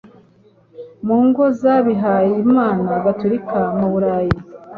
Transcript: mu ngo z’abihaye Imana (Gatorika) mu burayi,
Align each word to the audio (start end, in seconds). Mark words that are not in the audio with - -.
mu 1.05 1.17
ngo 1.27 1.43
z’abihaye 1.59 2.31
Imana 2.45 2.89
(Gatorika) 3.05 3.59
mu 3.79 3.87
burayi, 3.93 4.35